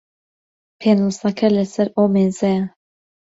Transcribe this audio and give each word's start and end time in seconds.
پێنووسەکە 0.79 1.47
لە 1.55 1.63
سەر 1.73 1.87
ئەو 1.95 2.05
مێزەیە. 2.13 2.63